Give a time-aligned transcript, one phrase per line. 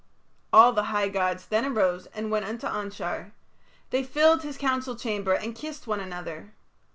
[0.51, 3.33] All the high gods then arose and went unto Anshar,
[3.91, 6.53] They filled his council chamber and kissed one another.